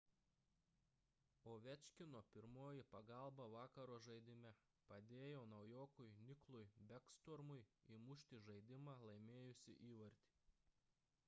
ovečkino 1.51 2.21
pirmoji 2.35 2.85
pagalba 2.95 3.45
vakaro 3.55 3.99
žaidime– 4.07 4.53
padėjo 4.93 5.43
naujokui 5.53 6.09
niklui 6.23 6.65
bekstormui 6.95 7.61
įmušti 7.99 8.43
žaidimą 8.49 8.99
laimėjusį 9.13 9.79
įvartį 9.93 10.37